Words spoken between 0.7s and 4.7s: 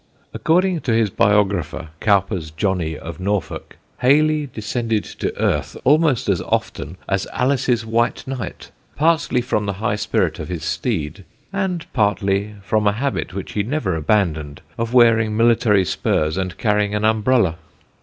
to his biographer, Cowper's Johnny of Norfolk, Hayley